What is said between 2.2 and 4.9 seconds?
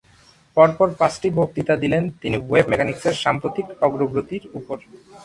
তিনি ওয়েভ মেকানিক্সের সাম্প্রতিক অগ্রগতির ওপর।